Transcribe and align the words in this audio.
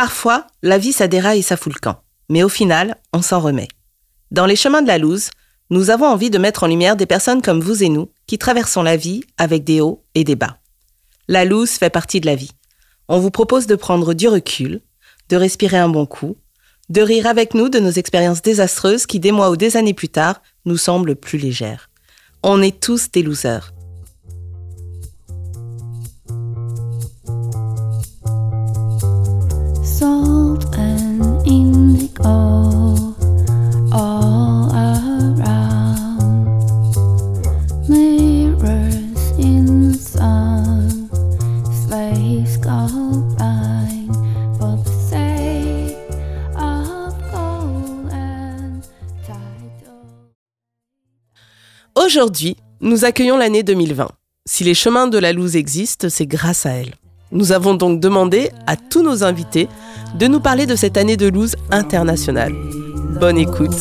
Parfois, 0.00 0.46
la 0.62 0.78
vie 0.78 0.94
ça 0.94 1.08
déraille 1.08 1.40
et 1.40 1.42
ça 1.42 1.58
fout 1.58 1.74
le 1.74 1.78
camp. 1.78 2.00
Mais 2.30 2.42
au 2.42 2.48
final, 2.48 2.96
on 3.12 3.20
s'en 3.20 3.38
remet. 3.38 3.68
Dans 4.30 4.46
les 4.46 4.56
chemins 4.56 4.80
de 4.80 4.86
la 4.86 4.96
loose, 4.96 5.28
nous 5.68 5.90
avons 5.90 6.06
envie 6.06 6.30
de 6.30 6.38
mettre 6.38 6.62
en 6.62 6.68
lumière 6.68 6.96
des 6.96 7.04
personnes 7.04 7.42
comme 7.42 7.60
vous 7.60 7.82
et 7.82 7.90
nous 7.90 8.10
qui 8.26 8.38
traversons 8.38 8.82
la 8.82 8.96
vie 8.96 9.22
avec 9.36 9.62
des 9.62 9.82
hauts 9.82 10.02
et 10.14 10.24
des 10.24 10.36
bas. 10.36 10.56
La 11.28 11.44
loose 11.44 11.72
fait 11.72 11.90
partie 11.90 12.18
de 12.18 12.24
la 12.24 12.34
vie. 12.34 12.52
On 13.08 13.18
vous 13.18 13.30
propose 13.30 13.66
de 13.66 13.74
prendre 13.74 14.14
du 14.14 14.26
recul, 14.26 14.80
de 15.28 15.36
respirer 15.36 15.76
un 15.76 15.90
bon 15.90 16.06
coup, 16.06 16.38
de 16.88 17.02
rire 17.02 17.26
avec 17.26 17.52
nous 17.52 17.68
de 17.68 17.78
nos 17.78 17.90
expériences 17.90 18.40
désastreuses 18.40 19.04
qui, 19.04 19.20
des 19.20 19.32
mois 19.32 19.50
ou 19.50 19.58
des 19.58 19.76
années 19.76 19.92
plus 19.92 20.08
tard, 20.08 20.40
nous 20.64 20.78
semblent 20.78 21.14
plus 21.14 21.36
légères. 21.36 21.90
On 22.42 22.62
est 22.62 22.80
tous 22.80 23.10
des 23.10 23.22
losers. 23.22 23.74
Aujourd'hui, 52.02 52.56
nous 52.80 53.04
accueillons 53.04 53.36
l'année 53.36 53.62
2020. 53.62 54.08
Si 54.48 54.64
les 54.64 54.72
chemins 54.72 55.06
de 55.06 55.18
la 55.18 55.34
loose 55.34 55.54
existent, 55.54 56.08
c'est 56.08 56.26
grâce 56.26 56.64
à 56.64 56.70
elle. 56.70 56.94
Nous 57.30 57.52
avons 57.52 57.74
donc 57.74 58.00
demandé 58.00 58.50
à 58.66 58.76
tous 58.76 59.02
nos 59.02 59.22
invités 59.22 59.68
de 60.18 60.26
nous 60.26 60.40
parler 60.40 60.64
de 60.64 60.76
cette 60.76 60.96
année 60.96 61.18
de 61.18 61.28
loose 61.28 61.56
internationale. 61.70 62.54
Bonne 63.20 63.36
écoute. 63.36 63.76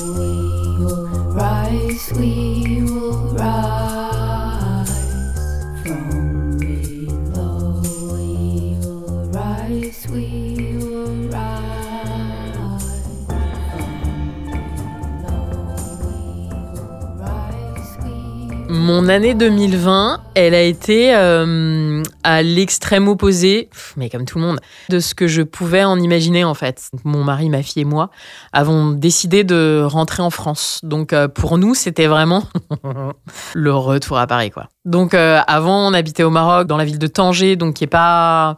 Mon 18.79 19.09
année 19.09 19.33
2020, 19.33 20.21
elle 20.35 20.55
a 20.55 20.61
été 20.61 21.13
euh, 21.13 22.01
à 22.23 22.41
l'extrême 22.41 23.09
opposé, 23.09 23.69
mais 23.97 24.09
comme 24.09 24.23
tout 24.23 24.39
le 24.39 24.45
monde, 24.45 24.59
de 24.87 24.99
ce 24.99 25.13
que 25.13 25.27
je 25.27 25.41
pouvais 25.41 25.83
en 25.83 25.99
imaginer 25.99 26.45
en 26.45 26.53
fait. 26.53 26.89
Mon 27.03 27.25
mari, 27.25 27.49
ma 27.49 27.61
fille 27.61 27.81
et 27.81 27.85
moi 27.85 28.09
avons 28.53 28.91
décidé 28.91 29.43
de 29.43 29.83
rentrer 29.85 30.23
en 30.23 30.29
France. 30.29 30.79
Donc 30.81 31.11
euh, 31.11 31.27
pour 31.27 31.57
nous, 31.57 31.75
c'était 31.75 32.07
vraiment 32.07 32.45
le 33.53 33.73
retour 33.73 34.17
à 34.17 34.27
Paris 34.27 34.49
quoi. 34.49 34.69
Donc 34.85 35.13
euh, 35.13 35.41
avant, 35.45 35.89
on 35.89 35.93
habitait 35.93 36.23
au 36.23 36.29
Maroc, 36.29 36.65
dans 36.65 36.77
la 36.77 36.85
ville 36.85 36.99
de 36.99 37.07
Tanger, 37.07 37.57
donc 37.57 37.75
qui 37.75 37.83
est 37.83 37.87
pas 37.87 38.55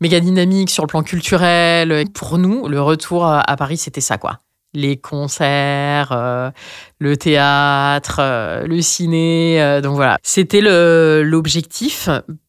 méga 0.00 0.20
dynamique 0.20 0.70
sur 0.70 0.84
le 0.84 0.88
plan 0.88 1.02
culturel. 1.02 2.04
Pour 2.14 2.38
nous, 2.38 2.68
le 2.68 2.80
retour 2.80 3.26
à 3.26 3.56
Paris, 3.56 3.76
c'était 3.76 4.00
ça 4.00 4.18
quoi. 4.18 4.38
Les 4.74 4.96
concerts, 4.96 6.12
euh, 6.12 6.50
le 6.98 7.16
théâtre, 7.18 8.16
euh, 8.20 8.66
le 8.66 8.80
ciné. 8.80 9.62
euh, 9.62 9.82
donc 9.82 9.96
voilà, 9.96 10.16
c'était 10.22 10.62
l'objectif. 10.62 12.08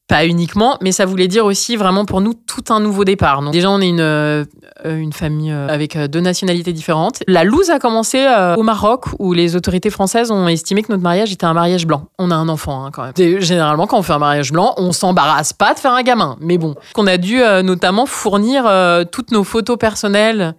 Pas 0.09 0.25
uniquement, 0.25 0.77
mais 0.81 0.91
ça 0.91 1.05
voulait 1.05 1.29
dire 1.29 1.45
aussi 1.45 1.77
vraiment 1.77 2.03
pour 2.03 2.19
nous 2.19 2.33
tout 2.33 2.65
un 2.69 2.81
nouveau 2.81 3.05
départ. 3.05 3.41
Donc, 3.41 3.53
déjà, 3.53 3.71
on 3.71 3.79
est 3.79 3.87
une, 3.87 4.45
une 4.83 5.13
famille 5.13 5.49
avec 5.49 5.97
deux 5.97 6.19
nationalités 6.19 6.73
différentes. 6.73 7.23
La 7.25 7.45
loose 7.45 7.69
a 7.69 7.79
commencé 7.79 8.27
au 8.57 8.63
Maroc 8.63 9.05
où 9.19 9.31
les 9.31 9.55
autorités 9.55 9.89
françaises 9.89 10.29
ont 10.29 10.49
estimé 10.49 10.83
que 10.83 10.91
notre 10.91 11.03
mariage 11.03 11.31
était 11.31 11.45
un 11.45 11.53
mariage 11.53 11.87
blanc. 11.87 12.09
On 12.19 12.31
a 12.31 12.35
un 12.35 12.49
enfant 12.49 12.85
hein, 12.85 12.91
quand 12.91 13.03
même. 13.03 13.39
Généralement, 13.39 13.87
quand 13.87 13.97
on 13.97 14.03
fait 14.03 14.13
un 14.13 14.19
mariage 14.19 14.51
blanc, 14.51 14.73
on 14.75 14.91
s'embarrasse 14.91 15.53
pas 15.53 15.73
de 15.73 15.79
faire 15.79 15.93
un 15.93 16.03
gamin. 16.03 16.35
Mais 16.41 16.57
bon, 16.57 16.75
qu'on 16.93 17.07
a 17.07 17.15
dû 17.17 17.37
notamment 17.63 18.05
fournir 18.05 18.69
toutes 19.09 19.31
nos 19.31 19.45
photos 19.45 19.77
personnelles, 19.77 20.53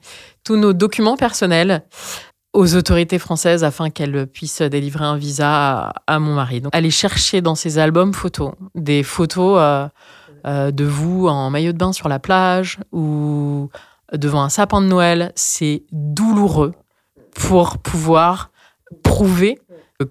tous 0.44 0.56
nos 0.56 0.72
documents 0.72 1.16
personnels 1.16 1.82
aux 2.53 2.77
autorités 2.77 3.19
françaises 3.19 3.65
afin 3.65 3.91
qu'elles 3.91 4.27
puissent 4.27 4.62
délivrer 4.62 5.05
un 5.05 5.16
visa 5.16 5.93
à, 6.06 6.19
mon 6.19 6.34
mari. 6.34 6.60
Donc, 6.60 6.75
aller 6.75 6.91
chercher 6.91 7.41
dans 7.41 7.56
ses 7.56 7.78
albums 7.78 8.15
photos 8.15 8.53
des 8.75 9.03
photos 9.03 9.59
euh, 9.60 9.88
euh, 10.47 10.71
de 10.71 10.84
vous 10.84 11.27
en 11.27 11.50
maillot 11.50 11.72
de 11.72 11.78
bain 11.78 11.93
sur 11.93 12.09
la 12.09 12.21
plage 12.21 12.78
ou 12.93 13.71
devant 14.12 14.43
un 14.43 14.49
sapin 14.49 14.81
de 14.81 14.87
Noël, 14.87 15.32
c'est 15.34 15.82
douloureux 15.91 16.75
pour 17.34 17.78
pouvoir 17.78 18.50
prouver 19.03 19.59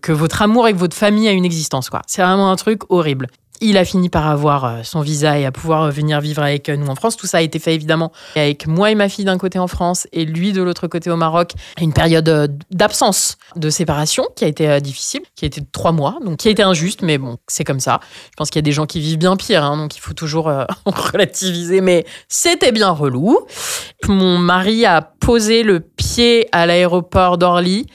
que 0.01 0.11
votre 0.11 0.41
amour 0.41 0.67
et 0.67 0.73
que 0.73 0.77
votre 0.77 0.95
famille 0.95 1.27
a 1.27 1.31
une 1.31 1.45
existence. 1.45 1.89
C'est 2.07 2.21
vraiment 2.21 2.51
un 2.51 2.55
truc 2.55 2.81
horrible. 2.89 3.27
Il 3.65 3.77
a 3.77 3.85
fini 3.85 4.09
par 4.09 4.27
avoir 4.27 4.65
euh, 4.65 4.79
son 4.83 4.99
visa 5.01 5.39
et 5.39 5.45
à 5.45 5.51
pouvoir 5.51 5.89
venir 5.89 6.19
vivre 6.19 6.43
avec 6.43 6.69
nous 6.69 6.87
en 6.87 6.95
France. 6.95 7.15
Tout 7.15 7.27
ça 7.27 7.37
a 7.37 7.41
été 7.41 7.59
fait 7.59 7.73
évidemment 7.73 8.11
avec 8.35 8.67
moi 8.67 8.91
et 8.91 8.95
ma 8.95 9.09
fille 9.09 9.25
d'un 9.25 9.37
côté 9.37 9.57
en 9.57 9.67
France 9.67 10.07
et 10.11 10.25
lui 10.25 10.51
de 10.51 10.61
l'autre 10.61 10.87
côté 10.87 11.09
au 11.09 11.15
Maroc. 11.15 11.53
Une 11.79 11.93
période 11.93 12.27
euh, 12.29 12.47
d'absence, 12.71 13.37
de 13.55 13.69
séparation 13.69 14.25
qui 14.35 14.45
a 14.45 14.47
été 14.47 14.69
euh, 14.69 14.79
difficile, 14.79 15.21
qui 15.35 15.45
a 15.45 15.47
été 15.47 15.61
de 15.61 15.67
trois 15.71 15.91
mois, 15.91 16.17
donc 16.23 16.37
qui 16.37 16.47
a 16.47 16.51
été 16.51 16.63
injuste, 16.63 17.01
mais 17.01 17.17
bon, 17.17 17.37
c'est 17.47 17.63
comme 17.63 17.79
ça. 17.79 17.99
Je 18.31 18.35
pense 18.37 18.49
qu'il 18.49 18.57
y 18.59 18.63
a 18.63 18.67
des 18.67 18.71
gens 18.71 18.85
qui 18.85 18.99
vivent 18.99 19.17
bien 19.17 19.35
pire, 19.35 19.63
hein, 19.63 19.77
donc 19.77 19.95
il 19.95 19.99
faut 19.99 20.13
toujours 20.13 20.49
euh, 20.49 20.65
relativiser, 20.85 21.81
mais 21.81 22.05
c'était 22.27 22.71
bien 22.71 22.91
relou. 22.91 23.39
Mon 24.07 24.37
mari 24.37 24.85
a 24.85 25.01
posé 25.01 25.63
le 25.63 25.79
pied 25.79 26.47
à 26.51 26.65
l'aéroport 26.65 27.37
d'Orly. 27.37 27.87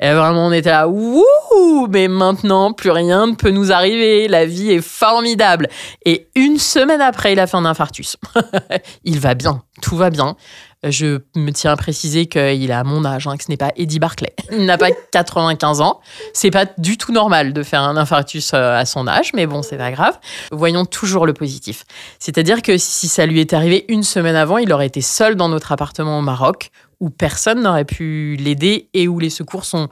Et 0.00 0.12
vraiment, 0.12 0.46
on 0.46 0.52
était 0.52 0.70
là, 0.70 0.88
wouhou, 0.88 1.86
mais 1.88 2.08
maintenant, 2.08 2.72
plus 2.72 2.90
rien 2.90 3.28
ne 3.28 3.34
peut 3.34 3.50
nous 3.50 3.72
arriver. 3.72 4.28
La 4.28 4.44
vie 4.44 4.72
est 4.72 4.82
formidable. 4.82 5.68
Et 6.04 6.28
une 6.34 6.58
semaine 6.58 7.00
après, 7.00 7.32
il 7.32 7.40
a 7.40 7.46
fait 7.46 7.56
un 7.56 7.64
infarctus. 7.64 8.16
il 9.04 9.18
va 9.20 9.34
bien, 9.34 9.62
tout 9.80 9.96
va 9.96 10.10
bien. 10.10 10.36
Je 10.84 11.20
me 11.34 11.50
tiens 11.50 11.72
à 11.72 11.76
préciser 11.76 12.26
qu'il 12.26 12.70
a 12.70 12.84
mon 12.84 13.04
âge, 13.04 13.26
hein, 13.26 13.36
que 13.36 13.44
ce 13.44 13.50
n'est 13.50 13.56
pas 13.56 13.72
Eddie 13.76 13.98
Barclay. 13.98 14.34
Il 14.52 14.66
n'a 14.66 14.78
pas 14.78 14.90
95 15.12 15.80
ans. 15.80 16.00
C'est 16.32 16.50
pas 16.50 16.66
du 16.78 16.98
tout 16.98 17.12
normal 17.12 17.52
de 17.52 17.62
faire 17.62 17.80
un 17.80 17.96
infarctus 17.96 18.52
euh, 18.54 18.78
à 18.78 18.84
son 18.84 19.08
âge, 19.08 19.32
mais 19.34 19.46
bon, 19.46 19.62
c'est 19.62 19.78
pas 19.78 19.90
grave. 19.90 20.18
Voyons 20.52 20.84
toujours 20.84 21.26
le 21.26 21.32
positif. 21.32 21.84
C'est-à-dire 22.18 22.62
que 22.62 22.76
si 22.76 23.08
ça 23.08 23.26
lui 23.26 23.40
est 23.40 23.52
arrivé 23.52 23.86
une 23.88 24.02
semaine 24.02 24.36
avant, 24.36 24.58
il 24.58 24.72
aurait 24.72 24.86
été 24.86 25.00
seul 25.00 25.34
dans 25.34 25.48
notre 25.48 25.72
appartement 25.72 26.18
au 26.18 26.22
Maroc, 26.22 26.70
où 27.00 27.10
personne 27.10 27.62
n'aurait 27.62 27.84
pu 27.84 28.36
l'aider 28.38 28.88
et 28.94 29.08
où 29.08 29.18
les 29.18 29.30
secours 29.30 29.64
sont, 29.64 29.88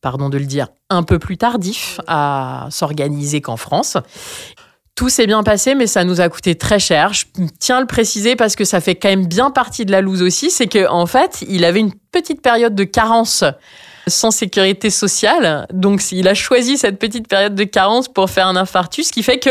pardon 0.00 0.28
de 0.28 0.38
le 0.38 0.46
dire, 0.46 0.68
un 0.90 1.02
peu 1.02 1.18
plus 1.18 1.36
tardifs 1.36 2.00
à 2.06 2.68
s'organiser 2.70 3.40
qu'en 3.40 3.56
France. 3.56 3.96
Tout 4.94 5.08
s'est 5.08 5.26
bien 5.26 5.42
passé, 5.42 5.74
mais 5.74 5.88
ça 5.88 6.04
nous 6.04 6.20
a 6.20 6.28
coûté 6.28 6.54
très 6.54 6.78
cher. 6.78 7.12
Je 7.12 7.24
tiens 7.58 7.78
à 7.78 7.80
le 7.80 7.86
préciser 7.86 8.36
parce 8.36 8.54
que 8.54 8.64
ça 8.64 8.80
fait 8.80 8.94
quand 8.94 9.08
même 9.08 9.26
bien 9.26 9.50
partie 9.50 9.84
de 9.84 9.90
la 9.90 10.00
loose 10.00 10.22
aussi. 10.22 10.52
C'est 10.52 10.68
que 10.68 10.88
en 10.88 11.06
fait, 11.06 11.44
il 11.48 11.64
avait 11.64 11.80
une 11.80 11.92
petite 12.12 12.42
période 12.42 12.76
de 12.76 12.84
carence 12.84 13.42
sans 14.06 14.30
sécurité 14.30 14.90
sociale. 14.90 15.66
Donc, 15.72 16.00
il 16.12 16.28
a 16.28 16.34
choisi 16.34 16.76
cette 16.76 16.98
petite 16.98 17.28
période 17.28 17.54
de 17.54 17.64
carence 17.64 18.08
pour 18.08 18.30
faire 18.30 18.46
un 18.46 18.56
infarctus, 18.56 19.08
ce 19.08 19.12
qui 19.12 19.22
fait 19.22 19.38
que 19.38 19.50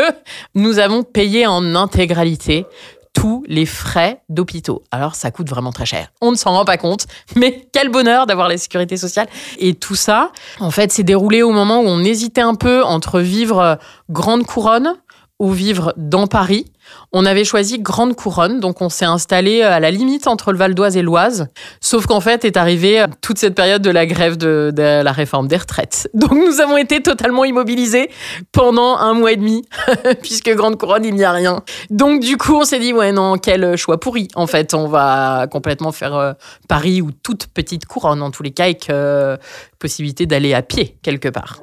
nous 0.55 0.79
avons 0.79 1.03
payé 1.03 1.47
en 1.47 1.75
intégralité 1.75 2.65
tous 3.13 3.43
les 3.47 3.65
frais 3.65 4.21
d'hôpitaux. 4.29 4.83
Alors, 4.91 5.15
ça 5.15 5.31
coûte 5.31 5.49
vraiment 5.49 5.71
très 5.71 5.85
cher. 5.85 6.11
On 6.19 6.31
ne 6.31 6.35
s'en 6.35 6.51
rend 6.51 6.65
pas 6.65 6.77
compte, 6.77 7.05
mais 7.35 7.67
quel 7.71 7.89
bonheur 7.89 8.25
d'avoir 8.25 8.49
la 8.49 8.57
sécurité 8.57 8.97
sociale. 8.97 9.27
Et 9.59 9.75
tout 9.75 9.95
ça, 9.95 10.31
en 10.59 10.71
fait, 10.71 10.91
s'est 10.91 11.03
déroulé 11.03 11.43
au 11.43 11.51
moment 11.51 11.79
où 11.81 11.85
on 11.85 12.03
hésitait 12.03 12.41
un 12.41 12.55
peu 12.55 12.83
entre 12.83 13.19
vivre 13.19 13.59
euh, 13.59 13.75
Grande 14.09 14.45
Couronne 14.45 14.95
ou 15.39 15.51
vivre 15.51 15.93
dans 15.97 16.27
Paris. 16.27 16.65
On 17.11 17.25
avait 17.25 17.43
choisi 17.43 17.79
Grande 17.79 18.15
Couronne, 18.15 18.59
donc 18.59 18.81
on 18.81 18.89
s'est 18.89 19.05
installé 19.05 19.61
à 19.61 19.79
la 19.79 19.91
limite 19.91 20.27
entre 20.27 20.51
le 20.51 20.57
Val 20.57 20.73
d'Oise 20.73 20.97
et 20.97 21.01
l'Oise. 21.01 21.47
Sauf 21.79 22.05
qu'en 22.05 22.19
fait 22.19 22.45
est 22.45 22.57
arrivée 22.57 23.05
toute 23.21 23.37
cette 23.37 23.55
période 23.55 23.81
de 23.81 23.89
la 23.89 24.05
grève 24.05 24.37
de, 24.37 24.71
la 24.75 25.11
réforme 25.11 25.47
des 25.47 25.57
retraites. 25.57 26.09
Donc 26.13 26.31
nous 26.31 26.59
avons 26.59 26.77
été 26.77 27.01
totalement 27.01 27.45
immobilisés 27.45 28.09
pendant 28.51 28.97
un 28.97 29.13
mois 29.13 29.31
et 29.31 29.37
demi, 29.37 29.63
puisque 30.21 30.49
Grande 30.53 30.77
Couronne, 30.77 31.05
il 31.05 31.15
n'y 31.15 31.23
a 31.23 31.31
rien. 31.31 31.61
Donc 31.89 32.21
du 32.21 32.37
coup, 32.37 32.55
on 32.55 32.65
s'est 32.65 32.79
dit, 32.79 32.93
ouais, 32.93 33.11
non, 33.11 33.37
quel 33.37 33.75
choix 33.77 33.99
pourri. 33.99 34.27
En 34.35 34.47
fait, 34.47 34.73
on 34.73 34.87
va 34.87 35.47
complètement 35.51 35.91
faire 35.91 36.15
euh, 36.15 36.33
Paris 36.67 37.01
ou 37.01 37.11
toute 37.11 37.47
petite 37.47 37.85
couronne, 37.85 38.21
en 38.21 38.31
tous 38.31 38.43
les 38.43 38.51
cas, 38.51 38.65
avec 38.65 38.89
euh, 38.89 39.37
possibilité 39.79 40.25
d'aller 40.25 40.53
à 40.53 40.61
pied 40.61 40.97
quelque 41.01 41.29
part. 41.29 41.59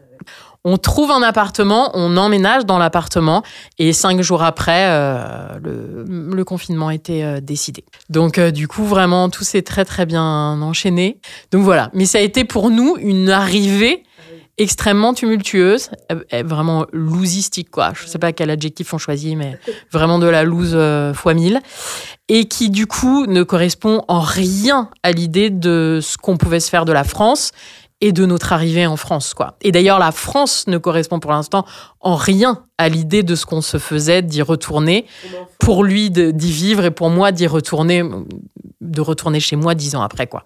On 0.64 0.76
trouve 0.76 1.10
un 1.10 1.22
appartement, 1.22 1.90
on 1.94 2.18
emménage 2.18 2.66
dans 2.66 2.78
l'appartement 2.78 3.42
et 3.78 3.94
cinq 3.94 4.20
jours 4.20 4.42
après, 4.42 4.88
euh, 4.90 5.58
le, 5.62 6.44
confinement 6.44 6.90
était 6.90 7.22
euh, 7.22 7.40
décidé. 7.40 7.84
Donc 8.10 8.36
euh, 8.36 8.50
du 8.50 8.68
coup, 8.68 8.84
vraiment, 8.84 9.30
tout 9.30 9.44
s'est 9.44 9.62
très 9.62 9.86
très 9.86 10.04
bien 10.04 10.60
enchaîné. 10.60 11.18
Donc 11.50 11.62
voilà, 11.62 11.90
mais 11.94 12.04
ça 12.04 12.18
a 12.18 12.20
été 12.20 12.44
pour 12.44 12.70
nous 12.70 12.96
une 12.98 13.30
arrivée 13.30 14.02
extrêmement 14.58 15.14
tumultueuse, 15.14 15.88
euh, 16.12 16.42
vraiment 16.44 16.84
lousistique, 16.92 17.70
quoi. 17.70 17.92
Je 17.94 18.06
sais 18.06 18.18
pas 18.18 18.32
quel 18.32 18.50
adjectif 18.50 18.92
on 18.92 18.98
choisit, 18.98 19.34
mais 19.38 19.58
vraiment 19.90 20.18
de 20.18 20.26
la 20.26 20.44
loose 20.44 20.76
fois 21.14 21.32
mille. 21.32 21.60
Et 22.28 22.44
qui, 22.44 22.68
du 22.68 22.86
coup, 22.86 23.24
ne 23.24 23.42
correspond 23.42 24.04
en 24.08 24.20
rien 24.20 24.90
à 25.02 25.12
l'idée 25.12 25.48
de 25.48 26.00
ce 26.02 26.18
qu'on 26.18 26.36
pouvait 26.36 26.60
se 26.60 26.68
faire 26.68 26.84
de 26.84 26.92
la 26.92 27.04
France 27.04 27.52
et 28.00 28.12
de 28.12 28.25
notre 28.25 28.52
arrivée 28.52 28.87
en 28.87 28.97
France, 28.97 29.35
quoi. 29.35 29.56
Et 29.61 29.73
d'ailleurs, 29.73 29.99
la 29.99 30.12
France 30.12 30.67
ne 30.67 30.79
correspond 30.79 31.20
pour 31.20 31.32
l'instant 31.32 31.67
en 32.00 32.17
rien 32.17 32.64
à 32.79 32.88
l'idée 32.88 33.23
de 33.23 33.35
ce 33.35 33.44
qu'on 33.44 33.61
se 33.61 33.79
faisait 33.79 34.23
d'y 34.23 34.43
retourner, 34.43 35.06
pour 35.58 35.85
lui 35.85 36.11
d'y 36.11 36.52
vivre 36.52 36.85
et 36.85 36.91
pour 36.91 37.11
moi 37.11 37.32
d'y 37.32 37.47
retourner, 37.47 38.02
de 38.81 39.00
retourner 39.00 39.41
chez 39.41 39.56
moi 39.56 39.75
dix 39.75 39.94
ans 39.94 40.02
après, 40.02 40.26
quoi. 40.26 40.44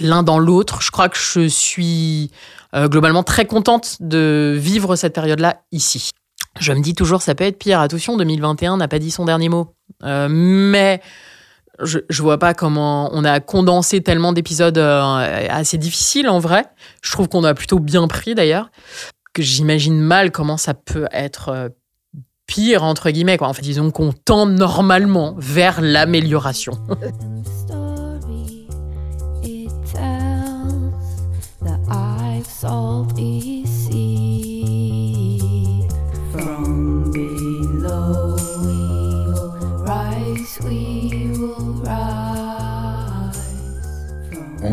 L'un 0.00 0.22
dans 0.22 0.38
l'autre, 0.38 0.82
je 0.82 0.90
crois 0.90 1.08
que 1.08 1.16
je 1.16 1.48
suis 1.48 2.30
euh, 2.74 2.88
globalement 2.88 3.22
très 3.22 3.46
contente 3.46 3.96
de 4.00 4.54
vivre 4.58 4.96
cette 4.96 5.14
période-là 5.14 5.62
ici. 5.72 6.10
Je 6.60 6.72
me 6.72 6.80
dis 6.80 6.94
toujours, 6.94 7.22
ça 7.22 7.34
peut 7.34 7.44
être 7.44 7.58
pire. 7.58 7.80
Attention, 7.80 8.18
2021 8.18 8.76
n'a 8.76 8.88
pas 8.88 8.98
dit 8.98 9.10
son 9.10 9.24
dernier 9.24 9.48
mot. 9.48 9.74
Euh, 10.04 10.28
mais 10.30 11.00
je, 11.82 11.98
je 12.08 12.22
vois 12.22 12.38
pas 12.38 12.54
comment 12.54 13.10
on 13.12 13.24
a 13.24 13.40
condensé 13.40 14.02
tellement 14.02 14.32
d'épisodes 14.32 14.78
euh, 14.78 15.46
assez 15.48 15.78
difficiles 15.78 16.28
en 16.28 16.38
vrai. 16.38 16.64
Je 17.02 17.12
trouve 17.12 17.28
qu'on 17.28 17.44
a 17.44 17.54
plutôt 17.54 17.78
bien 17.78 18.08
pris 18.08 18.34
d'ailleurs. 18.34 18.70
Que 19.32 19.42
j'imagine 19.42 20.00
mal 20.00 20.32
comment 20.32 20.56
ça 20.56 20.74
peut 20.74 21.06
être 21.12 21.48
euh, 21.50 21.68
pire 22.46 22.82
entre 22.82 23.10
guillemets 23.10 23.38
quoi. 23.38 23.48
En 23.48 23.52
fait, 23.52 23.62
disons 23.62 23.90
qu'on 23.90 24.12
tend 24.12 24.46
normalement 24.46 25.34
vers 25.38 25.80
l'amélioration. 25.80 26.78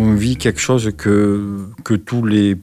On 0.05 0.13
vit 0.13 0.37
quelque 0.37 0.59
chose 0.59 0.91
que, 0.95 1.67
que 1.83 1.95
tous 1.95 2.23
les 2.23 2.55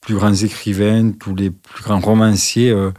plus 0.00 0.14
grands 0.14 0.32
écrivains, 0.32 1.12
tous 1.12 1.34
les 1.34 1.50
plus 1.50 1.82
grands 1.82 2.00
romanciers 2.00 2.70
euh, 2.70 2.90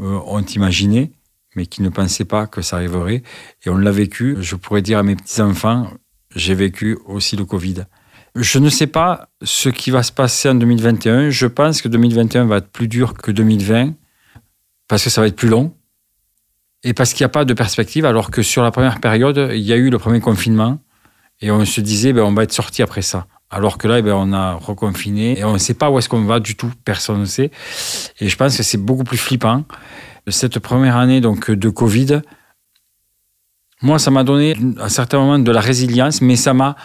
euh, 0.00 0.20
ont 0.24 0.42
imaginé, 0.42 1.10
mais 1.56 1.66
qui 1.66 1.82
ne 1.82 1.88
pensaient 1.88 2.24
pas 2.24 2.46
que 2.46 2.62
ça 2.62 2.76
arriverait. 2.76 3.24
Et 3.66 3.70
on 3.70 3.76
l'a 3.76 3.90
vécu. 3.90 4.36
Je 4.38 4.54
pourrais 4.54 4.82
dire 4.82 4.98
à 4.98 5.02
mes 5.02 5.16
petits-enfants, 5.16 5.90
j'ai 6.36 6.54
vécu 6.54 6.96
aussi 7.06 7.34
le 7.34 7.44
Covid. 7.44 7.86
Je 8.36 8.60
ne 8.60 8.70
sais 8.70 8.86
pas 8.86 9.30
ce 9.42 9.68
qui 9.68 9.90
va 9.90 10.04
se 10.04 10.12
passer 10.12 10.48
en 10.48 10.54
2021. 10.54 11.30
Je 11.30 11.48
pense 11.48 11.82
que 11.82 11.88
2021 11.88 12.44
va 12.44 12.58
être 12.58 12.70
plus 12.70 12.86
dur 12.86 13.14
que 13.14 13.32
2020 13.32 13.94
parce 14.86 15.02
que 15.02 15.10
ça 15.10 15.20
va 15.20 15.26
être 15.26 15.34
plus 15.34 15.48
long 15.48 15.74
et 16.84 16.94
parce 16.94 17.14
qu'il 17.14 17.24
n'y 17.24 17.30
a 17.30 17.30
pas 17.30 17.44
de 17.44 17.52
perspective. 17.52 18.04
Alors 18.04 18.30
que 18.30 18.42
sur 18.42 18.62
la 18.62 18.70
première 18.70 19.00
période, 19.00 19.50
il 19.52 19.62
y 19.62 19.72
a 19.72 19.76
eu 19.76 19.90
le 19.90 19.98
premier 19.98 20.20
confinement 20.20 20.78
et 21.42 21.50
on 21.50 21.64
se 21.64 21.80
disait, 21.80 22.12
ben, 22.12 22.22
on 22.22 22.32
va 22.32 22.44
être 22.44 22.52
sorti 22.52 22.82
après 22.82 23.02
ça. 23.02 23.26
Alors 23.50 23.76
que 23.76 23.86
là, 23.86 24.00
ben, 24.00 24.14
on 24.14 24.32
a 24.32 24.54
reconfiné 24.54 25.38
et 25.38 25.44
on 25.44 25.54
ne 25.54 25.58
sait 25.58 25.74
pas 25.74 25.90
où 25.90 25.98
est-ce 25.98 26.08
qu'on 26.08 26.24
va 26.24 26.40
du 26.40 26.56
tout. 26.56 26.72
Personne 26.84 27.20
ne 27.20 27.24
sait. 27.26 27.50
Et 28.20 28.28
je 28.28 28.36
pense 28.36 28.56
que 28.56 28.62
c'est 28.62 28.78
beaucoup 28.78 29.04
plus 29.04 29.18
flippant. 29.18 29.64
Cette 30.28 30.60
première 30.60 30.96
année 30.96 31.20
donc, 31.20 31.50
de 31.50 31.68
Covid, 31.68 32.22
moi, 33.82 33.98
ça 33.98 34.12
m'a 34.12 34.22
donné 34.22 34.56
à 34.78 34.88
certains 34.88 35.18
moments 35.18 35.40
de 35.40 35.52
la 35.52 35.60
résilience, 35.60 36.22
mais 36.22 36.36
ça 36.36 36.54
m'a 36.54 36.76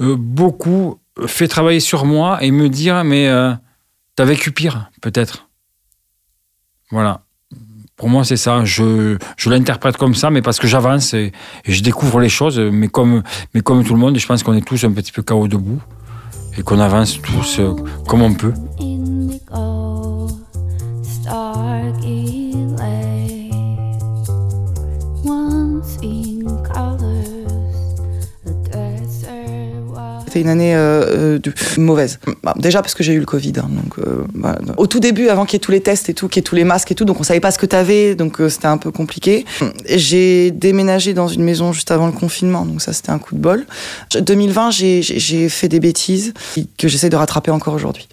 euh, 0.00 0.16
beaucoup 0.18 0.98
fait 1.26 1.46
travailler 1.46 1.80
sur 1.80 2.06
moi 2.06 2.42
et 2.42 2.50
me 2.50 2.68
dire, 2.68 3.04
mais 3.04 3.28
euh, 3.28 3.52
t'as 4.16 4.24
vécu 4.24 4.50
pire, 4.50 4.90
peut-être. 5.02 5.48
Voilà. 6.90 7.20
Pour 7.96 8.08
moi, 8.08 8.24
c'est 8.24 8.36
ça. 8.36 8.64
Je, 8.64 9.16
l'interprète 9.46 9.96
comme 9.96 10.14
ça, 10.14 10.30
mais 10.30 10.42
parce 10.42 10.58
que 10.58 10.66
j'avance 10.66 11.14
et, 11.14 11.32
je 11.66 11.82
découvre 11.82 12.20
les 12.20 12.28
choses, 12.28 12.58
mais 12.58 12.88
comme, 12.88 13.22
mais 13.54 13.60
comme 13.60 13.84
tout 13.84 13.94
le 13.94 14.00
monde, 14.00 14.18
je 14.18 14.26
pense 14.26 14.42
qu'on 14.42 14.54
est 14.54 14.66
tous 14.66 14.84
un 14.84 14.92
petit 14.92 15.12
peu 15.12 15.22
KO 15.22 15.46
debout 15.46 15.80
et 16.58 16.62
qu'on 16.62 16.80
avance 16.80 17.20
tous 17.20 17.58
euh, 17.58 17.74
comme 18.06 18.22
on 18.22 18.34
peut. 18.34 18.54
Une 30.40 30.48
année 30.48 30.74
euh, 30.74 31.38
euh, 31.38 31.50
mauvaise. 31.78 32.18
Bah, 32.42 32.54
déjà 32.56 32.82
parce 32.82 32.94
que 32.94 33.02
j'ai 33.02 33.12
eu 33.12 33.20
le 33.20 33.26
Covid. 33.26 33.52
hein, 33.58 33.68
donc, 33.70 33.98
euh, 33.98 34.24
bah, 34.34 34.58
au 34.76 34.86
tout 34.86 35.00
début, 35.00 35.28
avant 35.28 35.44
qu'il 35.44 35.54
y 35.54 35.56
ait 35.58 35.60
tous 35.60 35.72
les 35.72 35.80
tests 35.80 36.08
et 36.08 36.14
tout, 36.14 36.28
qu'il 36.28 36.40
y 36.40 36.42
ait 36.42 36.42
tous 36.44 36.54
les 36.56 36.64
masques 36.64 36.90
et 36.92 36.94
tout, 36.94 37.04
donc 37.04 37.20
on 37.20 37.22
savait 37.22 37.40
pas 37.40 37.50
ce 37.50 37.58
que 37.58 37.66
t'avais, 37.66 38.14
donc 38.14 38.38
c'était 38.48 38.66
un 38.66 38.78
peu 38.78 38.90
compliqué. 38.90 39.44
J'ai 39.88 40.50
déménagé 40.50 41.14
dans 41.14 41.28
une 41.28 41.42
maison 41.44 41.72
juste 41.72 41.90
avant 41.90 42.06
le 42.06 42.12
confinement, 42.12 42.64
donc 42.64 42.82
ça 42.82 42.92
c'était 42.92 43.10
un 43.10 43.18
coup 43.18 43.34
de 43.34 43.40
bol. 43.40 43.64
2020, 44.20 44.70
j'ai- 44.70 45.02
j'ai 45.02 45.18
j'ai 45.18 45.48
fait 45.48 45.68
des 45.68 45.80
bêtises 45.80 46.34
que 46.78 46.88
j'essaie 46.88 47.10
de 47.10 47.16
rattraper 47.16 47.50
encore 47.50 47.74
aujourd'hui. 47.74 48.08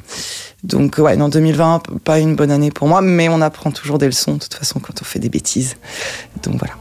Donc 0.64 0.98
ouais, 1.00 1.16
non, 1.18 1.28
2020, 1.30 1.82
pas 2.04 2.20
une 2.20 2.36
bonne 2.36 2.52
année 2.52 2.70
pour 2.72 2.88
moi, 2.88 3.02
mais 3.02 3.28
on 3.30 3.42
apprend 3.42 3.72
toujours 3.72 3.98
des 3.98 4.06
leçons 4.06 4.34
de 4.36 4.40
toute 4.40 4.54
façon 4.54 4.80
quand 4.80 4.94
on 5.02 5.06
fait 5.06 5.20
des 5.20 5.30
bêtises. 5.30 5.76
Donc 6.44 6.56
voilà. 6.60 6.76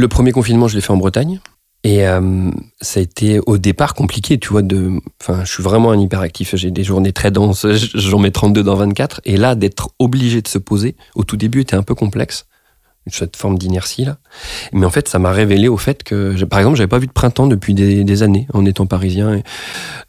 Le 0.00 0.08
premier 0.08 0.32
confinement, 0.32 0.66
je 0.66 0.76
l'ai 0.76 0.80
fait 0.80 0.92
en 0.92 0.96
Bretagne. 0.96 1.40
Et 1.84 2.06
euh, 2.06 2.50
ça 2.80 3.00
a 3.00 3.02
été 3.02 3.38
au 3.46 3.58
départ 3.58 3.92
compliqué, 3.92 4.38
tu 4.38 4.48
vois. 4.48 4.62
Enfin, 5.20 5.44
je 5.44 5.52
suis 5.52 5.62
vraiment 5.62 5.90
un 5.90 6.00
hyperactif. 6.00 6.56
J'ai 6.56 6.70
des 6.70 6.84
journées 6.84 7.12
très 7.12 7.30
denses. 7.30 7.66
J'en 7.94 8.18
mets 8.18 8.30
32 8.30 8.62
dans 8.62 8.76
24. 8.76 9.20
Et 9.26 9.36
là, 9.36 9.54
d'être 9.54 9.90
obligé 9.98 10.40
de 10.40 10.48
se 10.48 10.56
poser, 10.56 10.96
au 11.16 11.24
tout 11.24 11.36
début, 11.36 11.60
était 11.60 11.76
un 11.76 11.82
peu 11.82 11.94
complexe. 11.94 12.46
Cette 13.10 13.36
forme 13.36 13.58
d'inertie 13.58 14.06
là. 14.06 14.16
Mais 14.72 14.86
en 14.86 14.90
fait, 14.90 15.06
ça 15.06 15.18
m'a 15.18 15.32
révélé 15.32 15.68
au 15.68 15.76
fait 15.76 16.02
que, 16.02 16.42
par 16.44 16.60
exemple, 16.60 16.78
j'avais 16.78 16.88
pas 16.88 16.98
vu 16.98 17.06
de 17.06 17.12
printemps 17.12 17.46
depuis 17.46 17.74
des, 17.74 18.22
années 18.22 18.46
en 18.54 18.64
étant 18.64 18.86
parisien. 18.86 19.42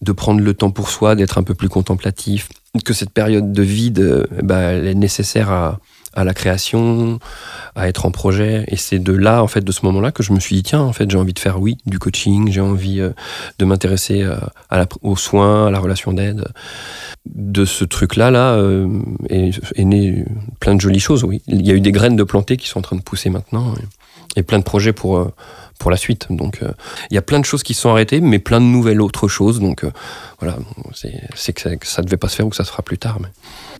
De 0.02 0.12
prendre 0.14 0.40
le 0.40 0.54
temps 0.54 0.72
pour 0.72 0.90
soi, 0.90 1.16
d'être 1.16 1.38
un 1.38 1.44
peu 1.44 1.54
plus 1.54 1.70
contemplatif. 1.70 2.48
Que 2.86 2.94
cette 2.94 3.12
période 3.12 3.52
de 3.52 3.62
vide, 3.62 4.00
euh, 4.00 4.26
bah, 4.42 4.60
elle 4.60 4.88
est 4.88 4.96
nécessaire 4.96 5.52
à, 5.52 5.80
à 6.13 6.24
la 6.24 6.34
création, 6.34 7.19
à 7.75 7.88
être 7.88 8.06
en 8.06 8.12
projet. 8.12 8.66
Et 8.68 8.75
c'est 8.75 9.00
de 9.00 9.13
là, 9.13 9.44
en 9.44 9.48
fait, 9.48 9.62
de 9.62 9.72
ce 9.72 9.86
moment-là, 9.86 10.12
que 10.12 10.24
je 10.24 10.34
me 10.34 10.40
suis 10.40 10.56
dit, 10.58 10.63
tiens, 10.63 10.81
en 10.81 10.94
fait, 10.94 11.10
j'ai 11.10 11.18
envie 11.18 11.34
de 11.34 11.40
faire, 11.40 11.60
oui, 11.62 11.78
du 11.86 12.00
coaching, 12.00 12.52
j'ai 12.52 12.62
envie 12.62 13.00
euh, 13.00 13.12
de 13.60 13.66
m'intéresser 13.66 14.22
euh, 14.24 14.36
aux 15.02 15.16
soins, 15.16 15.68
à 15.68 15.72
la 15.72 15.80
relation 15.80 16.13
d'aide. 16.13 16.46
De 17.25 17.65
ce 17.65 17.86
truc-là, 17.86 18.32
là, 18.32 18.56
euh, 18.56 18.88
est, 19.30 19.84
né 19.84 20.25
plein 20.60 20.75
de 20.75 20.82
jolies 20.82 21.00
choses, 21.00 21.24
oui. 21.24 21.41
Il 21.48 21.65
y 21.65 21.72
a 21.72 21.75
eu 21.75 21.82
des 21.82 21.91
graines 21.91 22.15
de 22.15 22.24
plantées 22.24 22.58
qui 22.58 22.68
sont 22.68 22.80
en 22.80 22.84
train 22.84 22.96
de 22.96 23.01
pousser 23.01 23.30
maintenant, 23.30 23.74
et, 24.36 24.44
plein 24.44 24.60
de 24.60 24.63
projets 24.63 24.94
pour, 24.94 25.32
pour 25.82 25.90
la 25.90 25.98
suite. 25.98 26.28
Donc, 26.30 26.62
euh, 26.62 26.72
il 27.10 27.16
y 27.16 27.18
a 27.18 27.24
plein 27.24 27.40
de 27.40 27.46
choses 27.46 27.64
qui 27.64 27.74
sont 27.74 27.90
arrêtées, 27.90 28.22
mais 28.22 28.38
plein 28.38 28.62
de 28.62 28.66
nouvelles 28.66 29.02
autres 29.02 29.28
choses. 29.28 29.60
Donc, 29.60 29.84
euh, 29.84 29.92
voilà, 30.40 30.58
c'est 30.94 31.54
que, 31.54 31.62
ça- 31.62 31.76
que 31.76 31.88
ça 31.88 32.04
devait 32.04 32.18
pas 32.18 32.30
se 32.30 32.36
faire 32.36 32.46
ou 32.46 32.50
que 32.50 32.56
ça 32.56 32.64
se 32.64 32.70
fera 32.70 32.84
plus 32.84 33.00
tard. 33.00 33.18
Mais 33.20 33.30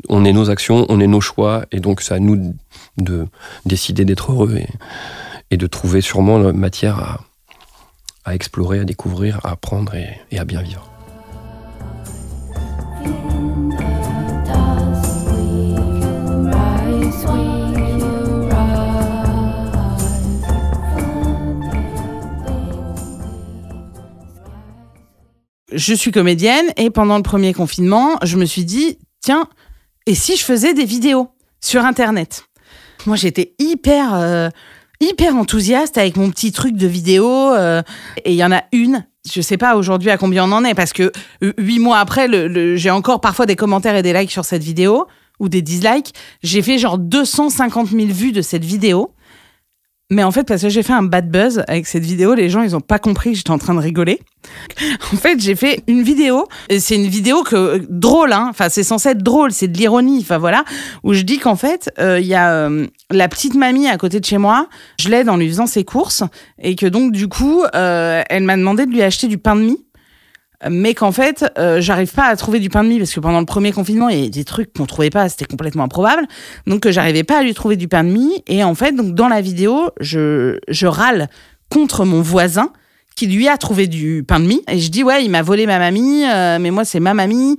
on 0.10 0.26
est 0.26 0.34
nos 0.34 0.50
actions, 0.50 0.88
on 0.90 1.00
est 1.00 1.08
nos 1.08 1.22
choix, 1.22 1.66
et 1.72 1.80
donc 1.80 2.02
c'est 2.02 2.16
à 2.16 2.20
nous 2.20 2.56
de 2.98 3.28
décider 3.68 4.04
d'être 4.04 4.32
heureux 4.32 4.60
et, 5.52 5.58
de 5.58 5.68
trouver 5.68 6.02
sûrement 6.02 6.40
la 6.40 6.54
matière 6.54 7.20
à, 8.26 8.34
explorer, 8.34 8.80
à 8.80 8.84
découvrir, 8.84 9.40
à 9.44 9.52
apprendre 9.52 9.94
et 9.96 10.40
à 10.40 10.46
bien 10.46 10.62
vivre. 10.62 10.91
Je 25.72 25.94
suis 25.94 26.12
comédienne 26.12 26.66
et 26.78 26.90
pendant 26.90 27.18
le 27.18 27.24
premier 27.24 27.54
confinement, 27.54 28.18
je 28.24 28.38
me 28.38 28.46
suis 28.46 28.66
dit, 28.66 28.98
tiens, 29.22 29.48
et 30.06 30.16
si 30.16 30.36
je 30.36 30.44
faisais 30.44 30.74
des 30.74 30.86
vidéos 30.86 31.30
sur 31.60 31.86
Internet? 31.86 32.46
Moi, 33.06 33.16
j'étais 33.16 33.54
hyper, 33.60 34.14
euh, 34.14 34.50
hyper 35.00 35.36
enthousiaste 35.36 35.98
avec 35.98 36.18
mon 36.18 36.30
petit 36.30 36.52
truc 36.52 36.76
de 36.76 36.88
vidéo. 36.88 37.28
euh, 37.28 37.82
et 38.24 38.32
il 38.32 38.38
y 38.38 38.44
en 38.44 38.52
a 38.52 38.64
une, 38.72 39.06
je 39.32 39.42
sais 39.42 39.58
pas 39.58 39.76
aujourd'hui 39.76 40.10
à 40.10 40.18
combien 40.18 40.46
on 40.46 40.52
en 40.52 40.64
est, 40.64 40.74
parce 40.74 40.94
que 40.94 41.12
huit 41.58 41.80
mois 41.80 42.00
après, 42.00 42.28
j'ai 42.78 42.92
encore 42.92 43.22
parfois 43.22 43.46
des 43.46 43.56
commentaires 43.56 43.96
et 43.96 44.04
des 44.04 44.14
likes 44.14 44.32
sur 44.32 44.46
cette 44.46 44.64
vidéo, 44.64 45.08
ou 45.40 45.50
des 45.50 45.62
dislikes. 45.62 46.14
J'ai 46.44 46.62
fait 46.62 46.78
genre 46.78 46.98
250 46.98 47.90
000 47.90 48.08
vues 48.08 48.32
de 48.32 48.42
cette 48.42 48.64
vidéo. 48.64 49.14
Mais 50.12 50.24
en 50.24 50.32
fait, 50.32 50.44
parce 50.44 50.62
que 50.62 50.68
j'ai 50.68 50.84
fait 50.84 50.92
un 50.92 51.04
bad 51.04 51.32
buzz 51.32 51.64
avec 51.70 51.88
cette 51.88 52.04
vidéo, 52.04 52.34
les 52.34 52.50
gens, 52.50 52.62
ils 52.62 52.76
ont 52.76 52.82
pas 52.82 53.00
compris 53.00 53.32
que 53.32 53.38
j'étais 53.38 53.52
en 53.52 53.58
train 53.58 53.74
de 53.74 53.80
rigoler. 53.80 54.20
En 55.14 55.18
fait, 55.18 55.40
j'ai 55.40 55.56
fait 55.56 55.84
une 55.88 56.02
vidéo, 56.02 56.48
c'est 56.80 56.96
une 56.96 57.08
vidéo 57.08 57.44
que 57.44 57.82
drôle, 57.90 58.34
hein. 58.34 58.48
Enfin, 58.50 58.70
c'est 58.70 58.84
censé 58.84 59.10
être 59.10 59.24
drôle, 59.24 59.52
c'est 59.52 59.68
de 59.68 59.78
l'ironie, 59.78 60.20
enfin 60.22 60.38
voilà, 60.38 60.64
où 61.04 61.14
je 61.14 61.22
dis 61.22 61.38
qu'en 61.38 61.56
fait, 61.56 61.92
euh, 62.00 62.20
il 62.20 62.26
y 62.28 62.34
a 62.34 62.52
euh, 62.52 62.88
la 63.10 63.28
petite 63.28 63.56
mamie 63.56 63.88
à 63.88 63.98
côté 63.98 64.20
de 64.20 64.26
chez 64.26 64.38
moi, 64.38 64.68
je 65.00 65.10
l'aide 65.10 65.30
en 65.30 65.38
lui 65.38 65.48
faisant 65.48 65.68
ses 65.68 65.84
courses, 65.84 66.24
et 66.60 66.76
que 66.76 66.86
donc, 66.86 67.12
du 67.12 67.28
coup, 67.28 67.64
euh, 67.76 68.24
elle 68.30 68.44
m'a 68.44 68.58
demandé 68.58 68.86
de 68.86 68.92
lui 68.92 69.02
acheter 69.02 69.28
du 69.28 69.38
pain 69.38 69.56
de 69.56 69.62
mie 69.62 69.86
mais 70.70 70.94
qu'en 70.94 71.12
fait, 71.12 71.46
euh, 71.58 71.82
j'arrive 71.82 72.14
pas 72.14 72.26
à 72.26 72.36
trouver 72.36 72.60
du 72.60 72.70
pain 72.70 72.84
de 72.84 72.90
mie 72.90 72.98
parce 73.00 73.14
que 73.14 73.20
pendant 73.20 73.40
le 73.40 73.46
premier 73.46 73.72
confinement, 73.72 74.10
il 74.10 74.24
y 74.24 74.26
a 74.26 74.30
des 74.30 74.44
trucs 74.44 74.74
qu'on 74.74 74.86
trouvait 74.86 75.10
pas, 75.10 75.30
c'était 75.30 75.46
complètement 75.46 75.84
improbable. 75.84 76.28
Donc, 76.68 76.86
euh, 76.86 76.92
j'arrivais 76.92 77.24
pas 77.24 77.40
à 77.40 77.44
lui 77.44 77.54
trouver 77.54 77.76
du 77.76 77.88
pain 77.88 78.04
de 78.04 78.10
mie. 78.10 78.44
Et 78.48 78.64
en 78.64 78.76
fait, 78.76 78.92
donc, 78.94 79.16
dans 79.16 79.28
la 79.28 79.42
vidéo, 79.42 79.90
je, 80.00 80.58
je 80.68 80.88
râle 80.88 81.30
contre 81.70 82.06
mon 82.06 82.22
voisin 82.22 82.72
qui 83.16 83.28
lui 83.28 83.48
a 83.48 83.58
trouvé 83.58 83.88
du 83.88 84.24
pain 84.28 84.40
de 84.40 84.46
mie. 84.46 84.64
Et 84.70 84.80
je 84.80 84.90
dis, 84.90 85.04
ouais, 85.04 85.24
il 85.24 85.30
m'a 85.30 85.42
volé 85.42 85.66
ma 85.66 85.80
mamie, 85.80 86.24
euh, 86.26 86.60
mais 86.60 86.72
moi, 86.72 86.86
c'est 86.86 87.00
ma 87.00 87.14
mamie, 87.14 87.58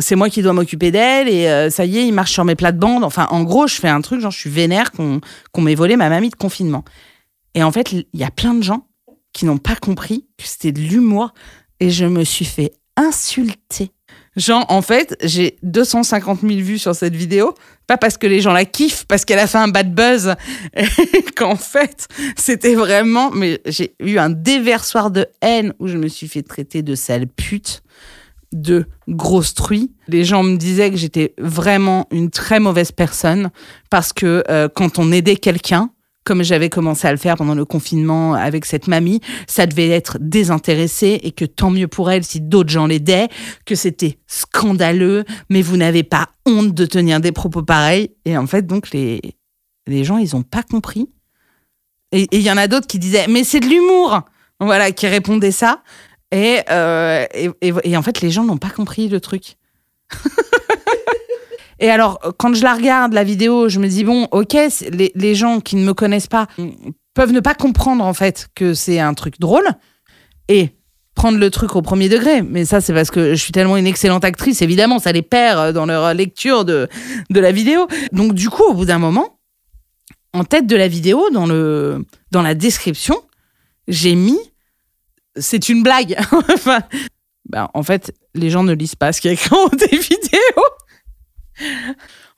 c'est 0.00 0.16
moi 0.16 0.28
qui 0.28 0.42
dois 0.42 0.52
m'occuper 0.52 0.90
d'elle, 0.90 1.28
et 1.28 1.48
euh, 1.48 1.70
ça 1.70 1.84
y 1.84 1.98
est, 1.98 2.06
il 2.06 2.12
marche 2.12 2.32
sur 2.32 2.44
mes 2.44 2.54
plates-bandes. 2.54 3.04
Enfin, 3.04 3.26
en 3.30 3.42
gros, 3.42 3.66
je 3.66 3.74
fais 3.74 3.88
un 3.88 4.00
truc, 4.00 4.20
genre, 4.20 4.30
je 4.30 4.38
suis 4.38 4.50
vénère 4.50 4.92
qu'on 4.92 5.20
qu'on 5.52 5.60
m'ait 5.60 5.74
volé 5.74 5.96
ma 5.96 6.08
mamie 6.08 6.30
de 6.30 6.36
confinement. 6.36 6.84
Et 7.54 7.62
en 7.62 7.72
fait, 7.72 7.92
il 7.92 8.06
y 8.14 8.24
a 8.24 8.30
plein 8.30 8.54
de 8.54 8.62
gens 8.62 8.86
qui 9.32 9.44
n'ont 9.44 9.58
pas 9.58 9.76
compris 9.76 10.26
que 10.38 10.44
c'était 10.46 10.72
de 10.72 10.80
l'humour 10.80 11.32
et 11.82 11.90
je 11.90 12.04
me 12.04 12.22
suis 12.22 12.44
fait 12.44 12.72
insulter. 12.96 13.90
Genre, 14.36 14.64
en 14.68 14.82
fait, 14.82 15.16
j'ai 15.20 15.58
250 15.64 16.42
000 16.42 16.52
vues 16.60 16.78
sur 16.78 16.94
cette 16.94 17.16
vidéo, 17.16 17.54
pas 17.88 17.98
parce 17.98 18.16
que 18.16 18.28
les 18.28 18.40
gens 18.40 18.52
la 18.52 18.64
kiffent, 18.64 19.04
parce 19.06 19.24
qu'elle 19.24 19.40
a 19.40 19.48
fait 19.48 19.58
un 19.58 19.66
bad 19.66 19.92
buzz, 19.92 20.36
qu'en 21.36 21.56
fait, 21.56 22.06
c'était 22.36 22.76
vraiment, 22.76 23.32
mais 23.32 23.60
j'ai 23.66 23.96
eu 23.98 24.18
un 24.18 24.30
déversoir 24.30 25.10
de 25.10 25.26
haine 25.42 25.74
où 25.80 25.88
je 25.88 25.98
me 25.98 26.06
suis 26.06 26.28
fait 26.28 26.42
traiter 26.42 26.82
de 26.82 26.94
sale 26.94 27.26
pute, 27.26 27.82
de 28.52 28.86
grosse 29.08 29.54
truie. 29.54 29.90
Les 30.06 30.24
gens 30.24 30.44
me 30.44 30.56
disaient 30.56 30.90
que 30.90 30.96
j'étais 30.96 31.34
vraiment 31.36 32.06
une 32.12 32.30
très 32.30 32.60
mauvaise 32.60 32.92
personne, 32.92 33.50
parce 33.90 34.12
que 34.12 34.44
euh, 34.48 34.68
quand 34.72 35.00
on 35.00 35.10
aidait 35.10 35.36
quelqu'un, 35.36 35.90
comme 36.24 36.42
j'avais 36.42 36.68
commencé 36.68 37.06
à 37.08 37.10
le 37.10 37.16
faire 37.16 37.36
pendant 37.36 37.54
le 37.54 37.64
confinement 37.64 38.34
avec 38.34 38.64
cette 38.64 38.86
mamie, 38.86 39.20
ça 39.46 39.66
devait 39.66 39.88
être 39.88 40.18
désintéressé 40.20 41.20
et 41.22 41.32
que 41.32 41.44
tant 41.44 41.70
mieux 41.70 41.88
pour 41.88 42.10
elle 42.10 42.24
si 42.24 42.40
d'autres 42.40 42.70
gens 42.70 42.86
l'aidaient, 42.86 43.28
que 43.66 43.74
c'était 43.74 44.18
scandaleux, 44.26 45.24
mais 45.50 45.62
vous 45.62 45.76
n'avez 45.76 46.02
pas 46.02 46.28
honte 46.46 46.74
de 46.74 46.86
tenir 46.86 47.20
des 47.20 47.32
propos 47.32 47.62
pareils. 47.62 48.10
Et 48.24 48.36
en 48.36 48.46
fait, 48.46 48.66
donc, 48.66 48.90
les, 48.92 49.20
les 49.86 50.04
gens, 50.04 50.18
ils 50.18 50.36
ont 50.36 50.42
pas 50.42 50.62
compris. 50.62 51.08
Et 52.12 52.28
il 52.30 52.42
y 52.42 52.50
en 52.50 52.56
a 52.56 52.68
d'autres 52.68 52.86
qui 52.86 52.98
disaient, 52.98 53.26
mais 53.28 53.42
c'est 53.42 53.60
de 53.60 53.66
l'humour 53.66 54.22
Voilà, 54.60 54.92
qui 54.92 55.06
répondaient 55.06 55.50
ça. 55.50 55.82
Et, 56.30 56.60
euh, 56.70 57.26
et 57.60 57.96
en 57.96 58.02
fait, 58.02 58.20
les 58.20 58.30
gens 58.30 58.44
n'ont 58.44 58.58
pas 58.58 58.70
compris 58.70 59.08
le 59.08 59.20
truc. 59.20 59.56
Et 61.82 61.90
alors, 61.90 62.18
quand 62.38 62.54
je 62.54 62.62
la 62.62 62.74
regarde, 62.74 63.12
la 63.12 63.24
vidéo, 63.24 63.68
je 63.68 63.78
me 63.78 63.88
dis, 63.88 64.04
bon, 64.04 64.28
ok, 64.30 64.56
les, 64.92 65.12
les 65.14 65.34
gens 65.34 65.60
qui 65.60 65.76
ne 65.76 65.84
me 65.84 65.92
connaissent 65.92 66.28
pas 66.28 66.46
peuvent 67.12 67.32
ne 67.32 67.40
pas 67.40 67.54
comprendre, 67.54 68.04
en 68.04 68.14
fait, 68.14 68.48
que 68.54 68.72
c'est 68.72 68.98
un 68.98 69.12
truc 69.12 69.38
drôle 69.38 69.68
et 70.48 70.70
prendre 71.14 71.38
le 71.38 71.50
truc 71.50 71.76
au 71.76 71.82
premier 71.82 72.08
degré. 72.08 72.40
Mais 72.40 72.64
ça, 72.64 72.80
c'est 72.80 72.94
parce 72.94 73.10
que 73.10 73.34
je 73.34 73.42
suis 73.42 73.52
tellement 73.52 73.76
une 73.76 73.86
excellente 73.86 74.24
actrice, 74.24 74.62
évidemment, 74.62 74.98
ça 74.98 75.12
les 75.12 75.22
perd 75.22 75.74
dans 75.74 75.84
leur 75.84 76.14
lecture 76.14 76.64
de, 76.64 76.88
de 77.28 77.40
la 77.40 77.52
vidéo. 77.52 77.86
Donc, 78.12 78.32
du 78.32 78.48
coup, 78.48 78.62
au 78.62 78.74
bout 78.74 78.86
d'un 78.86 78.98
moment, 78.98 79.40
en 80.32 80.44
tête 80.44 80.66
de 80.66 80.76
la 80.76 80.88
vidéo, 80.88 81.28
dans, 81.30 81.46
le, 81.46 82.06
dans 82.30 82.42
la 82.42 82.54
description, 82.54 83.20
j'ai 83.88 84.14
mis 84.14 84.38
c'est 85.36 85.68
une 85.68 85.82
blague. 85.82 86.16
enfin, 86.54 86.80
ben, 87.48 87.68
en 87.74 87.82
fait, 87.82 88.14
les 88.34 88.50
gens 88.50 88.62
ne 88.62 88.72
lisent 88.72 88.94
pas 88.94 89.12
ce 89.12 89.20
qu'il 89.20 89.30
y 89.30 89.32
a 89.32 89.34
écrit 89.34 89.56
des 89.78 89.96
vidéos. 89.96 90.68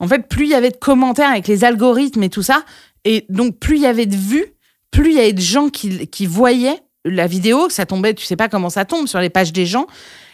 En 0.01 0.09
fait, 0.09 0.29
plus 0.29 0.45
il 0.45 0.51
y 0.51 0.55
avait 0.55 0.71
de 0.71 0.77
commentaires 0.77 1.31
avec 1.31 1.47
les 1.49 1.65
algorithmes 1.65 2.23
et 2.23 2.31
tout 2.31 2.43
ça, 2.43 2.65
et 3.05 3.27
donc 3.29 3.59
plus 3.59 3.77
il 3.77 3.83
y 3.83 3.87
avait 3.87 4.07
de 4.07 4.17
vues, 4.17 4.47
plus 4.91 5.11
il 5.11 5.17
y 5.17 5.21
avait 5.21 5.33
de 5.33 5.41
gens 5.41 5.69
qui, 5.69 6.07
qui 6.09 6.27
voyaient 6.27 6.81
la 7.05 7.27
vidéo, 7.27 7.69
ça 7.69 7.87
tombait, 7.87 8.15
tu 8.15 8.25
sais 8.25 8.37
pas 8.37 8.49
comment 8.49 8.71
ça 8.71 8.85
tombe 8.85 9.07
sur 9.07 9.21
les 9.21 9.31
pages 9.31 9.53
des 9.53 9.67
gens, 9.67 9.87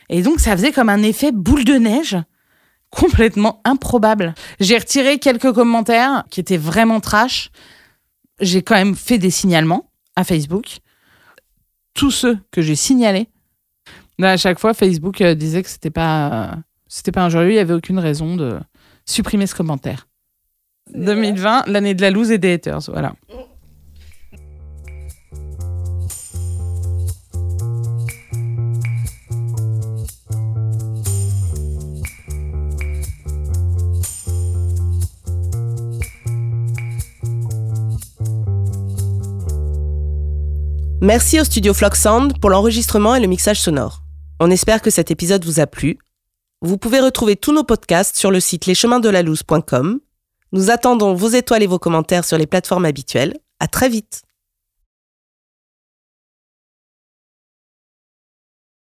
et 0.09 0.23
donc 0.23 0.41
ça 0.41 0.57
faisait 0.57 0.73
comme 0.73 0.89
un 0.89 1.03
effet 1.03 1.33
boule 1.33 1.65
de 1.65 1.75
neige 1.75 2.17
complètement 2.91 3.61
improbable. 3.65 4.35
J'ai 4.59 4.77
retiré 4.77 5.19
quelques 5.19 5.53
commentaires 5.53 6.25
qui 6.31 6.41
étaient 6.41 6.57
vraiment 6.57 7.01
trash. 7.01 7.51
J'ai 8.41 8.63
quand 8.63 8.75
même 8.75 8.97
fait 8.97 9.19
des 9.19 9.31
signalements 9.31 9.91
à 10.17 10.25
Facebook. 10.25 10.79
Tous 11.95 12.11
ceux 12.11 12.39
que 12.51 12.63
j'ai 12.63 12.75
signalés, 12.75 13.29
là, 14.19 14.33
à 14.33 14.37
chaque 14.37 14.59
fois, 14.59 14.75
Facebook 14.75 15.21
euh, 15.21 15.35
disait 15.35 15.63
que 15.63 15.69
c'était 15.69 15.91
pas, 15.91 16.53
euh, 16.53 16.57
c'était 16.89 17.13
pas 17.13 17.23
injurieux, 17.23 17.51
il 17.51 17.57
y 17.57 17.61
avait 17.61 17.75
aucune 17.75 17.99
raison 17.99 18.37
de 18.37 18.59
supprimer 19.11 19.47
ce 19.47 19.55
commentaire. 19.55 20.09
2020, 20.95 21.65
l'année 21.67 21.95
de 21.95 22.03
la 22.03 22.11
loose 22.11 22.31
et 22.31 22.39
des 22.39 22.55
haters, 22.55 22.81
voilà. 22.89 23.15
Merci 41.03 41.41
au 41.41 41.45
studio 41.45 41.73
Flock 41.73 41.97
Sound 41.97 42.39
pour 42.41 42.51
l'enregistrement 42.51 43.15
et 43.15 43.21
le 43.21 43.27
mixage 43.27 43.61
sonore. 43.61 44.03
On 44.39 44.51
espère 44.51 44.83
que 44.83 44.91
cet 44.91 45.11
épisode 45.11 45.45
vous 45.45 45.59
a 45.59 45.67
plu. 45.67 45.99
Vous 46.63 46.77
pouvez 46.77 47.01
retrouver 47.01 47.37
tous 47.37 47.55
nos 47.55 47.65
podcasts 47.65 48.19
sur 48.19 48.31
le 48.31 48.39
site 48.39 48.67
lescheminsdelalouse.com. 48.67 50.01
Nous 50.53 50.71
attendons 50.71 51.15
vos 51.15 51.29
étoiles 51.29 51.63
et 51.63 51.67
vos 51.67 51.79
commentaires 51.79 52.27
sur 52.27 52.37
les 52.37 52.47
plateformes 52.47 52.85
habituelles. 52.85 53.39
À 53.61 53.67
très 53.67 53.89
vite. 53.89 54.25